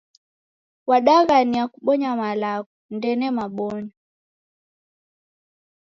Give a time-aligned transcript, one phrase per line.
[0.89, 3.95] Wadaghania kubonya malagho, ndene mabonyo